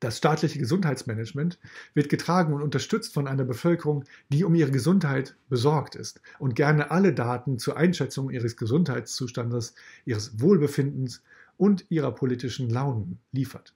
Das 0.00 0.18
staatliche 0.18 0.60
Gesundheitsmanagement 0.60 1.58
wird 1.92 2.08
getragen 2.08 2.52
und 2.52 2.62
unterstützt 2.62 3.12
von 3.12 3.26
einer 3.26 3.44
Bevölkerung, 3.44 4.04
die 4.28 4.44
um 4.44 4.54
ihre 4.54 4.70
Gesundheit 4.70 5.34
besorgt 5.48 5.96
ist 5.96 6.20
und 6.38 6.54
gerne 6.54 6.92
alle 6.92 7.12
Daten 7.12 7.58
zur 7.58 7.76
Einschätzung 7.76 8.30
ihres 8.30 8.56
Gesundheitszustandes, 8.56 9.74
ihres 10.04 10.40
Wohlbefindens 10.40 11.22
und 11.56 11.84
ihrer 11.88 12.12
politischen 12.14 12.70
Launen 12.70 13.18
liefert. 13.32 13.74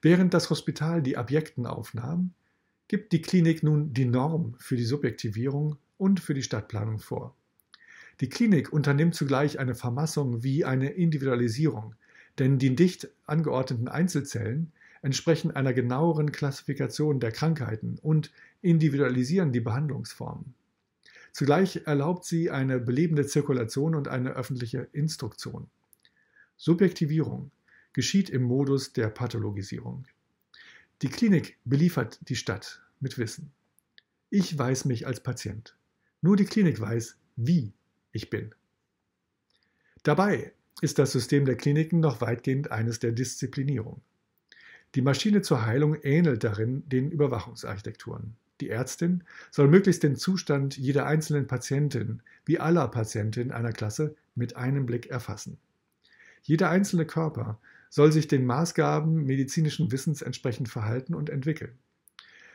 Während 0.00 0.32
das 0.32 0.48
Hospital 0.48 1.02
die 1.02 1.16
Abjekten 1.16 1.66
aufnahm, 1.66 2.32
gibt 2.86 3.12
die 3.12 3.20
Klinik 3.20 3.62
nun 3.62 3.92
die 3.92 4.06
Norm 4.06 4.54
für 4.58 4.76
die 4.76 4.84
Subjektivierung 4.84 5.76
und 5.98 6.20
für 6.20 6.32
die 6.32 6.42
Stadtplanung 6.42 7.00
vor. 7.00 7.34
Die 8.20 8.30
Klinik 8.30 8.72
unternimmt 8.72 9.14
zugleich 9.14 9.58
eine 9.58 9.74
Vermassung 9.74 10.42
wie 10.42 10.64
eine 10.64 10.90
Individualisierung, 10.90 11.94
denn 12.38 12.58
die 12.58 12.74
dicht 12.74 13.08
angeordneten 13.26 13.88
Einzelzellen 13.88 14.72
entsprechen 15.02 15.50
einer 15.50 15.72
genaueren 15.72 16.32
Klassifikation 16.32 17.20
der 17.20 17.32
Krankheiten 17.32 17.98
und 18.02 18.30
individualisieren 18.62 19.52
die 19.52 19.60
Behandlungsformen. 19.60 20.54
Zugleich 21.32 21.82
erlaubt 21.84 22.24
sie 22.24 22.50
eine 22.50 22.80
belebende 22.80 23.26
Zirkulation 23.26 23.94
und 23.94 24.08
eine 24.08 24.30
öffentliche 24.30 24.88
Instruktion. 24.92 25.68
Subjektivierung 26.56 27.50
geschieht 27.92 28.30
im 28.30 28.42
Modus 28.42 28.92
der 28.92 29.08
Pathologisierung. 29.08 30.06
Die 31.02 31.08
Klinik 31.08 31.58
beliefert 31.64 32.18
die 32.28 32.36
Stadt 32.36 32.82
mit 32.98 33.18
Wissen. 33.18 33.52
Ich 34.30 34.58
weiß 34.58 34.84
mich 34.84 35.06
als 35.06 35.22
Patient. 35.22 35.76
Nur 36.20 36.36
die 36.36 36.44
Klinik 36.44 36.80
weiß, 36.80 37.16
wie 37.36 37.72
ich 38.12 38.30
bin. 38.30 38.54
Dabei 40.02 40.52
ist 40.80 40.98
das 40.98 41.12
System 41.12 41.44
der 41.44 41.56
Kliniken 41.56 42.00
noch 42.00 42.20
weitgehend 42.20 42.70
eines 42.70 42.98
der 42.98 43.12
Disziplinierung. 43.12 44.00
Die 44.98 45.02
Maschine 45.02 45.42
zur 45.42 45.64
Heilung 45.64 45.94
ähnelt 46.02 46.42
darin 46.42 46.82
den 46.88 47.12
Überwachungsarchitekturen. 47.12 48.34
Die 48.60 48.68
Ärztin 48.68 49.22
soll 49.52 49.68
möglichst 49.68 50.02
den 50.02 50.16
Zustand 50.16 50.76
jeder 50.76 51.06
einzelnen 51.06 51.46
Patientin 51.46 52.20
wie 52.44 52.58
aller 52.58 52.88
Patientinnen 52.88 53.52
einer 53.52 53.70
Klasse 53.70 54.16
mit 54.34 54.56
einem 54.56 54.86
Blick 54.86 55.06
erfassen. 55.06 55.56
Jeder 56.42 56.70
einzelne 56.70 57.06
Körper 57.06 57.60
soll 57.90 58.10
sich 58.10 58.26
den 58.26 58.44
Maßgaben 58.44 59.24
medizinischen 59.24 59.92
Wissens 59.92 60.20
entsprechend 60.20 60.68
verhalten 60.68 61.14
und 61.14 61.30
entwickeln. 61.30 61.78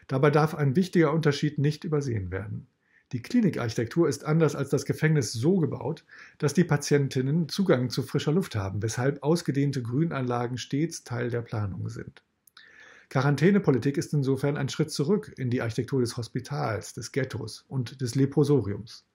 Dabei 0.09 0.29
darf 0.29 0.53
ein 0.53 0.75
wichtiger 0.75 1.13
Unterschied 1.13 1.59
nicht 1.59 1.85
übersehen 1.85 2.29
werden. 2.29 2.67
Die 3.13 3.21
Klinikarchitektur 3.21 4.09
ist 4.09 4.25
anders 4.25 4.53
als 4.57 4.69
das 4.69 4.83
Gefängnis 4.83 5.31
so 5.31 5.59
gebaut, 5.59 6.03
dass 6.39 6.53
die 6.53 6.65
Patientinnen 6.65 7.47
Zugang 7.47 7.89
zu 7.89 8.03
frischer 8.03 8.33
Luft 8.33 8.57
haben, 8.57 8.81
weshalb 8.83 9.23
ausgedehnte 9.23 9.81
Grünanlagen 9.81 10.57
stets 10.57 11.05
Teil 11.05 11.29
der 11.29 11.41
Planung 11.41 11.88
sind. 11.88 12.21
Quarantänepolitik 13.13 13.98
ist 13.98 14.12
insofern 14.15 14.58
ein 14.58 14.70
Schritt 14.70 14.89
zurück 14.89 15.36
in 15.38 15.51
die 15.51 15.62
Architektur 15.62 16.01
des 16.01 16.17
Hospitals, 16.17 16.93
des 16.93 17.12
Ghettos 17.12 17.63
und 17.70 18.01
des 18.01 18.15
Leprosoriums. 18.15 19.05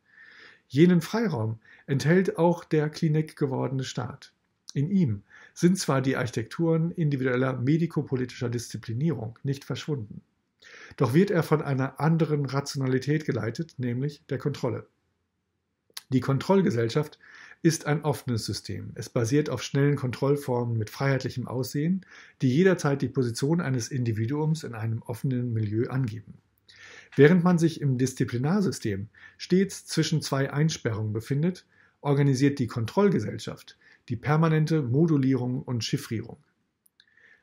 Jenen 0.68 1.00
Freiraum 1.00 1.58
enthält 1.88 2.38
auch 2.38 2.62
der 2.62 2.90
Klinik 2.90 3.34
gewordene 3.34 3.82
Staat. 3.82 4.32
In 4.72 4.88
ihm 4.88 5.24
sind 5.52 5.80
zwar 5.80 6.00
die 6.00 6.16
Architekturen 6.16 6.92
individueller 6.92 7.54
medikopolitischer 7.54 8.48
Disziplinierung 8.48 9.36
nicht 9.42 9.64
verschwunden, 9.64 10.20
doch 10.96 11.12
wird 11.12 11.32
er 11.32 11.42
von 11.42 11.60
einer 11.60 11.98
anderen 11.98 12.46
Rationalität 12.46 13.24
geleitet, 13.24 13.74
nämlich 13.78 14.24
der 14.26 14.38
Kontrolle. 14.38 14.86
Die 16.10 16.20
Kontrollgesellschaft 16.20 17.18
ist 17.62 17.86
ein 17.86 18.04
offenes 18.04 18.44
System. 18.44 18.92
Es 18.94 19.08
basiert 19.08 19.50
auf 19.50 19.62
schnellen 19.62 19.96
Kontrollformen 19.96 20.78
mit 20.78 20.90
freiheitlichem 20.90 21.48
Aussehen, 21.48 22.06
die 22.40 22.54
jederzeit 22.54 23.02
die 23.02 23.08
Position 23.08 23.60
eines 23.60 23.88
Individuums 23.88 24.64
in 24.64 24.74
einem 24.74 25.02
offenen 25.02 25.52
Milieu 25.52 25.88
angeben. 25.88 26.34
Während 27.16 27.42
man 27.42 27.58
sich 27.58 27.80
im 27.80 27.98
Disziplinarsystem 27.98 29.08
stets 29.38 29.86
zwischen 29.86 30.22
zwei 30.22 30.52
Einsperrungen 30.52 31.12
befindet, 31.12 31.66
organisiert 32.00 32.58
die 32.58 32.68
Kontrollgesellschaft 32.68 33.76
die 34.08 34.16
permanente 34.16 34.82
Modulierung 34.82 35.62
und 35.62 35.84
Chiffrierung. 35.84 36.38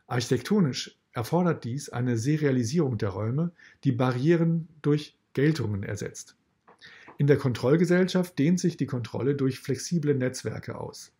Architektonisch 0.08 0.98
erfordert 1.12 1.64
dies 1.64 1.90
eine 1.90 2.18
Serialisierung 2.18 2.98
der 2.98 3.10
Räume, 3.10 3.52
die 3.84 3.92
Barrieren 3.92 4.68
durch 4.82 5.16
Geltungen 5.34 5.84
ersetzt. 5.84 6.36
In 7.18 7.28
der 7.28 7.38
Kontrollgesellschaft 7.38 8.38
dehnt 8.38 8.60
sich 8.60 8.78
die 8.78 8.86
Kontrolle 8.86 9.36
durch 9.36 9.60
flexible 9.60 10.14
Netzwerke 10.14 10.78
aus. 10.78 11.14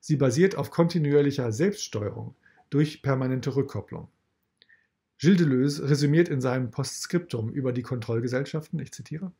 Sie 0.00 0.16
basiert 0.16 0.56
auf 0.56 0.70
kontinuierlicher 0.70 1.50
Selbststeuerung 1.50 2.36
durch 2.70 3.02
permanente 3.02 3.56
Rückkopplung. 3.56 4.08
Gilles 5.18 5.38
Deleuze 5.38 5.90
resümiert 5.90 6.28
in 6.28 6.40
seinem 6.40 6.70
Postskriptum 6.70 7.50
über 7.50 7.72
die 7.72 7.82
Kontrollgesellschaften, 7.82 8.78
ich 8.78 8.92
zitiere, 8.92 9.32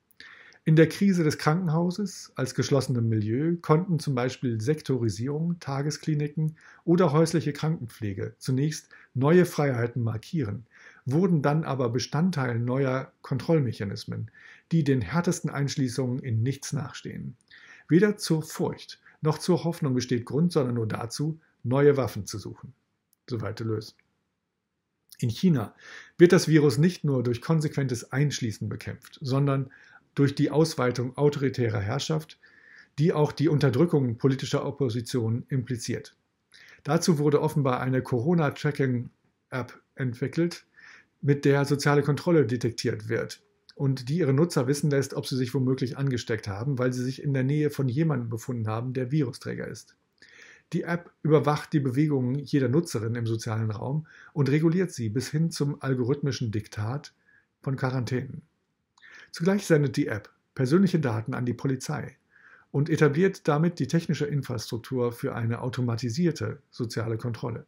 in 0.68 0.76
der 0.76 0.90
Krise 0.90 1.24
des 1.24 1.38
Krankenhauses 1.38 2.30
als 2.34 2.54
geschlossenem 2.54 3.08
Milieu 3.08 3.56
konnten 3.62 3.98
zum 3.98 4.14
Beispiel 4.14 4.60
Sektorisierung, 4.60 5.58
Tageskliniken 5.60 6.56
oder 6.84 7.12
häusliche 7.12 7.54
Krankenpflege 7.54 8.34
zunächst 8.36 8.90
neue 9.14 9.46
Freiheiten 9.46 10.02
markieren, 10.02 10.66
wurden 11.06 11.40
dann 11.40 11.64
aber 11.64 11.88
Bestandteil 11.88 12.58
neuer 12.58 13.12
Kontrollmechanismen, 13.22 14.30
die 14.72 14.84
den 14.84 15.00
härtesten 15.00 15.50
Einschließungen 15.50 16.18
in 16.20 16.42
nichts 16.42 16.72
nachstehen. 16.72 17.36
Weder 17.88 18.16
zur 18.16 18.42
Furcht 18.42 19.00
noch 19.20 19.38
zur 19.38 19.64
Hoffnung 19.64 19.94
besteht 19.94 20.26
Grund, 20.26 20.52
sondern 20.52 20.74
nur 20.74 20.86
dazu, 20.86 21.40
neue 21.62 21.96
Waffen 21.96 22.26
zu 22.26 22.38
suchen. 22.38 22.74
Soweit 23.28 23.58
Deleuze. 23.60 23.94
In 25.18 25.30
China 25.30 25.74
wird 26.16 26.32
das 26.32 26.46
Virus 26.46 26.78
nicht 26.78 27.02
nur 27.02 27.22
durch 27.22 27.40
konsequentes 27.40 28.12
Einschließen 28.12 28.68
bekämpft, 28.68 29.18
sondern 29.20 29.70
durch 30.14 30.34
die 30.34 30.50
Ausweitung 30.50 31.16
autoritärer 31.16 31.80
Herrschaft, 31.80 32.38
die 32.98 33.12
auch 33.12 33.32
die 33.32 33.48
Unterdrückung 33.48 34.18
politischer 34.18 34.64
Opposition 34.64 35.44
impliziert. 35.48 36.16
Dazu 36.84 37.18
wurde 37.18 37.42
offenbar 37.42 37.80
eine 37.80 38.02
Corona-Tracking-App 38.02 39.80
entwickelt, 39.96 40.64
mit 41.20 41.44
der 41.44 41.64
soziale 41.64 42.02
Kontrolle 42.02 42.46
detektiert 42.46 43.08
wird 43.08 43.42
und 43.78 44.08
die 44.08 44.18
ihre 44.18 44.32
Nutzer 44.32 44.66
wissen 44.66 44.90
lässt, 44.90 45.14
ob 45.14 45.28
sie 45.28 45.36
sich 45.36 45.54
womöglich 45.54 45.96
angesteckt 45.96 46.48
haben, 46.48 46.80
weil 46.80 46.92
sie 46.92 47.04
sich 47.04 47.22
in 47.22 47.32
der 47.32 47.44
Nähe 47.44 47.70
von 47.70 47.88
jemandem 47.88 48.28
befunden 48.28 48.66
haben, 48.66 48.92
der 48.92 49.12
Virusträger 49.12 49.68
ist. 49.68 49.94
Die 50.72 50.82
App 50.82 51.12
überwacht 51.22 51.72
die 51.72 51.78
Bewegungen 51.78 52.40
jeder 52.40 52.68
Nutzerin 52.68 53.14
im 53.14 53.28
sozialen 53.28 53.70
Raum 53.70 54.08
und 54.32 54.50
reguliert 54.50 54.90
sie 54.90 55.08
bis 55.08 55.28
hin 55.28 55.52
zum 55.52 55.80
algorithmischen 55.80 56.50
Diktat 56.50 57.14
von 57.62 57.76
Quarantänen. 57.76 58.42
Zugleich 59.30 59.64
sendet 59.64 59.96
die 59.96 60.08
App 60.08 60.28
persönliche 60.56 60.98
Daten 60.98 61.32
an 61.32 61.46
die 61.46 61.54
Polizei 61.54 62.16
und 62.72 62.90
etabliert 62.90 63.46
damit 63.46 63.78
die 63.78 63.86
technische 63.86 64.26
Infrastruktur 64.26 65.12
für 65.12 65.36
eine 65.36 65.62
automatisierte 65.62 66.58
soziale 66.72 67.16
Kontrolle. 67.16 67.64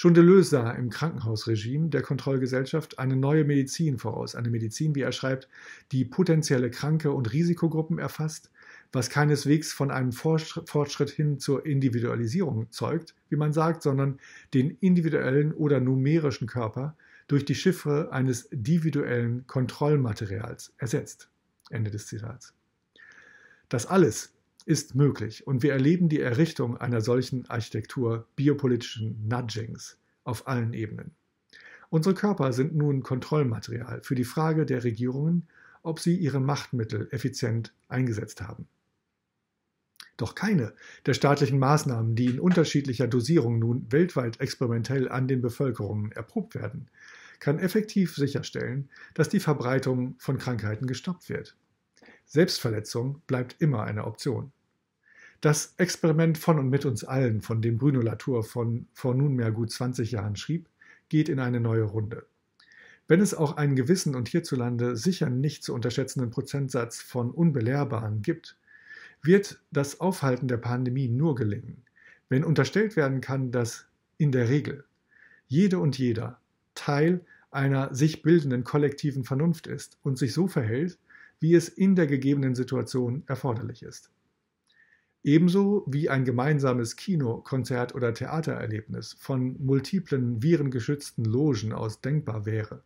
Schon 0.00 0.14
Deleuze 0.14 0.50
sah 0.50 0.70
im 0.70 0.90
Krankenhausregime 0.90 1.88
der 1.88 2.02
Kontrollgesellschaft 2.02 3.00
eine 3.00 3.16
neue 3.16 3.42
Medizin 3.42 3.98
voraus, 3.98 4.36
eine 4.36 4.48
Medizin, 4.48 4.94
wie 4.94 5.00
er 5.00 5.10
schreibt, 5.10 5.48
die 5.90 6.04
potenzielle 6.04 6.70
Kranke 6.70 7.10
und 7.10 7.32
Risikogruppen 7.32 7.98
erfasst, 7.98 8.52
was 8.92 9.10
keineswegs 9.10 9.72
von 9.72 9.90
einem 9.90 10.12
Fortschritt 10.12 11.10
hin 11.10 11.40
zur 11.40 11.66
Individualisierung 11.66 12.70
zeugt, 12.70 13.16
wie 13.28 13.34
man 13.34 13.52
sagt, 13.52 13.82
sondern 13.82 14.20
den 14.54 14.70
individuellen 14.78 15.52
oder 15.52 15.80
numerischen 15.80 16.46
Körper 16.46 16.96
durch 17.26 17.44
die 17.44 17.56
Chiffre 17.56 18.12
eines 18.12 18.42
individuellen 18.42 19.48
Kontrollmaterials 19.48 20.74
ersetzt. 20.78 21.28
Ende 21.70 21.90
des 21.90 22.06
Zitats. 22.06 22.54
Das 23.68 23.84
alles 23.86 24.32
ist 24.68 24.94
möglich 24.94 25.46
und 25.46 25.62
wir 25.62 25.72
erleben 25.72 26.10
die 26.10 26.20
Errichtung 26.20 26.76
einer 26.76 27.00
solchen 27.00 27.48
Architektur 27.48 28.28
biopolitischen 28.36 29.26
Nudgings 29.26 29.96
auf 30.24 30.46
allen 30.46 30.74
Ebenen. 30.74 31.12
Unsere 31.88 32.14
Körper 32.14 32.52
sind 32.52 32.76
nun 32.76 33.02
Kontrollmaterial 33.02 34.02
für 34.02 34.14
die 34.14 34.24
Frage 34.24 34.66
der 34.66 34.84
Regierungen, 34.84 35.48
ob 35.82 36.00
sie 36.00 36.16
ihre 36.16 36.38
Machtmittel 36.38 37.08
effizient 37.12 37.72
eingesetzt 37.88 38.42
haben. 38.42 38.68
Doch 40.18 40.34
keine 40.34 40.74
der 41.06 41.14
staatlichen 41.14 41.58
Maßnahmen, 41.58 42.14
die 42.14 42.26
in 42.26 42.40
unterschiedlicher 42.40 43.08
Dosierung 43.08 43.58
nun 43.58 43.90
weltweit 43.90 44.38
experimentell 44.38 45.08
an 45.08 45.28
den 45.28 45.40
Bevölkerungen 45.40 46.12
erprobt 46.12 46.54
werden, 46.54 46.90
kann 47.38 47.58
effektiv 47.58 48.16
sicherstellen, 48.16 48.90
dass 49.14 49.30
die 49.30 49.40
Verbreitung 49.40 50.16
von 50.18 50.36
Krankheiten 50.36 50.86
gestoppt 50.86 51.30
wird. 51.30 51.56
Selbstverletzung 52.26 53.22
bleibt 53.26 53.56
immer 53.60 53.84
eine 53.84 54.04
Option. 54.04 54.52
Das 55.40 55.74
Experiment 55.76 56.36
von 56.36 56.58
und 56.58 56.68
mit 56.68 56.84
uns 56.84 57.04
allen, 57.04 57.42
von 57.42 57.62
dem 57.62 57.78
Bruno 57.78 58.00
Latour 58.00 58.42
von 58.42 58.88
vor 58.92 59.14
nunmehr 59.14 59.52
gut 59.52 59.70
20 59.70 60.10
Jahren 60.10 60.34
schrieb, 60.34 60.68
geht 61.08 61.28
in 61.28 61.38
eine 61.38 61.60
neue 61.60 61.84
Runde. 61.84 62.26
Wenn 63.06 63.20
es 63.20 63.34
auch 63.34 63.56
einen 63.56 63.76
gewissen 63.76 64.16
und 64.16 64.28
hierzulande 64.28 64.96
sicher 64.96 65.30
nicht 65.30 65.62
zu 65.62 65.74
unterschätzenden 65.74 66.30
Prozentsatz 66.30 67.00
von 67.00 67.30
Unbelehrbaren 67.30 68.20
gibt, 68.20 68.58
wird 69.22 69.60
das 69.70 70.00
Aufhalten 70.00 70.48
der 70.48 70.56
Pandemie 70.56 71.08
nur 71.08 71.36
gelingen, 71.36 71.84
wenn 72.28 72.42
unterstellt 72.42 72.96
werden 72.96 73.20
kann, 73.20 73.52
dass 73.52 73.86
in 74.16 74.32
der 74.32 74.48
Regel 74.48 74.84
jede 75.46 75.78
und 75.78 75.96
jeder 75.98 76.40
Teil 76.74 77.20
einer 77.52 77.94
sich 77.94 78.22
bildenden 78.22 78.64
kollektiven 78.64 79.22
Vernunft 79.22 79.68
ist 79.68 79.98
und 80.02 80.18
sich 80.18 80.34
so 80.34 80.48
verhält, 80.48 80.98
wie 81.38 81.54
es 81.54 81.68
in 81.68 81.94
der 81.94 82.08
gegebenen 82.08 82.56
Situation 82.56 83.22
erforderlich 83.28 83.84
ist. 83.84 84.10
Ebenso 85.28 85.84
wie 85.86 86.08
ein 86.08 86.24
gemeinsames 86.24 86.96
Kino-, 86.96 87.42
Konzert- 87.42 87.94
oder 87.94 88.14
Theatererlebnis 88.14 89.14
von 89.20 89.62
multiplen 89.62 90.42
virengeschützten 90.42 91.22
Logen 91.22 91.74
aus 91.74 92.00
denkbar 92.00 92.46
wäre, 92.46 92.82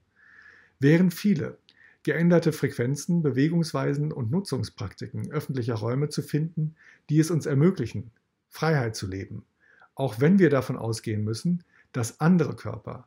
wären 0.81 1.13
viele 1.13 1.57
geänderte 2.03 2.53
Frequenzen, 2.53 3.23
Bewegungsweisen 3.23 4.11
und 4.11 4.33
Nutzungspraktiken 4.33 5.31
öffentlicher 5.31 5.77
Räume 5.77 6.09
zu 6.09 6.21
finden, 6.21 6.75
die 7.11 7.21
es 7.21 7.31
uns 7.31 7.47
ermöglichen, 7.47 8.11
Freiheit 8.49 8.97
zu 8.97 9.07
leben, 9.07 9.45
auch 9.95 10.19
wenn 10.19 10.41
wir 10.41 10.51
davon 10.51 10.77
ausgehen 10.77 11.23
müssen, 11.23 11.63
dass 11.93 12.19
andere 12.19 12.57
Körper 12.57 13.07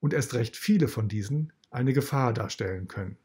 und 0.00 0.14
erst 0.14 0.32
recht 0.32 0.56
viele 0.56 0.88
von 0.88 1.06
diesen 1.06 1.52
eine 1.70 1.92
Gefahr 1.92 2.32
darstellen 2.32 2.88
können. 2.88 3.18